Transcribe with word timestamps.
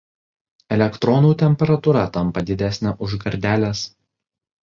Elektronų 0.75 1.33
temperatūra 1.41 2.05
tampa 2.17 2.43
didesnė 2.49 2.93
už 3.09 3.15
gardelės. 3.25 3.85